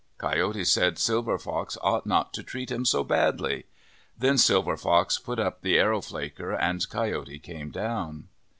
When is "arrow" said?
5.77-6.01